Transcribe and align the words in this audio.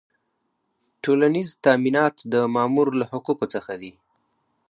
ټولیز 1.03 1.49
تامینات 1.65 2.15
د 2.33 2.33
مامور 2.55 2.87
له 2.99 3.05
حقوقو 3.11 3.45
څخه 3.53 3.73
دي. 3.81 3.91